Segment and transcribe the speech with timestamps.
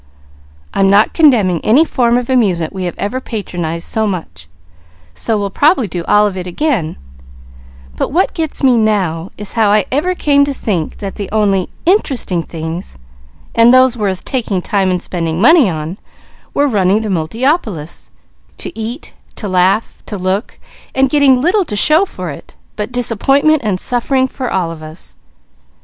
[0.73, 4.47] I'm not condemning any form of amusement we ever patronized so much,
[5.27, 6.97] we'll probably do all of it again;
[7.97, 11.69] but what gets me now, is how I ever came to think that the only
[11.85, 12.97] interesting things
[13.53, 15.99] and those worth taking time and spending money on,
[16.55, 18.09] were running to Multiopolis,
[18.57, 20.57] to eat, to laugh, to look,
[20.95, 25.15] and getting little to show for it but disappointment and suffering for all of us.